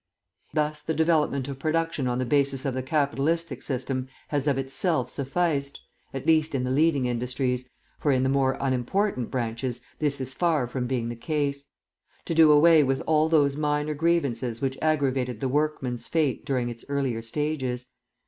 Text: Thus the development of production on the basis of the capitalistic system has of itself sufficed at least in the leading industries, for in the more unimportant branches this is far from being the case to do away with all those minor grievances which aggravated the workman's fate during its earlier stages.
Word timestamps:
Thus 0.51 0.81
the 0.81 0.95
development 0.95 1.47
of 1.47 1.59
production 1.59 2.07
on 2.07 2.17
the 2.17 2.25
basis 2.25 2.65
of 2.65 2.73
the 2.73 2.81
capitalistic 2.81 3.61
system 3.61 4.07
has 4.29 4.47
of 4.47 4.57
itself 4.57 5.11
sufficed 5.11 5.79
at 6.11 6.25
least 6.25 6.55
in 6.55 6.63
the 6.63 6.71
leading 6.71 7.05
industries, 7.05 7.69
for 7.99 8.11
in 8.11 8.23
the 8.23 8.27
more 8.27 8.57
unimportant 8.59 9.29
branches 9.29 9.81
this 9.99 10.19
is 10.19 10.33
far 10.33 10.65
from 10.65 10.87
being 10.87 11.09
the 11.09 11.15
case 11.15 11.67
to 12.25 12.33
do 12.33 12.51
away 12.51 12.81
with 12.83 13.01
all 13.05 13.29
those 13.29 13.55
minor 13.55 13.93
grievances 13.93 14.59
which 14.59 14.75
aggravated 14.81 15.39
the 15.39 15.47
workman's 15.47 16.07
fate 16.07 16.47
during 16.47 16.67
its 16.67 16.83
earlier 16.89 17.21
stages. 17.21 17.85